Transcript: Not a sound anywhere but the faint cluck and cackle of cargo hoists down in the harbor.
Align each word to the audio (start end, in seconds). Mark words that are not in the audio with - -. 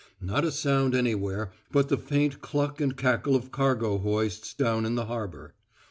Not 0.19 0.43
a 0.43 0.51
sound 0.51 0.95
anywhere 0.95 1.51
but 1.71 1.89
the 1.89 1.95
faint 1.95 2.41
cluck 2.41 2.81
and 2.81 2.97
cackle 2.97 3.35
of 3.35 3.51
cargo 3.51 3.99
hoists 3.99 4.55
down 4.55 4.83
in 4.83 4.95
the 4.95 5.05
harbor. 5.05 5.53